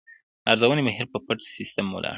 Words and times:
د 0.43 0.45
ارزونې 0.51 0.83
بهیر 0.87 1.07
په 1.13 1.19
پټ 1.25 1.39
سیستم 1.55 1.85
ولاړ 1.95 2.03
دی. 2.07 2.09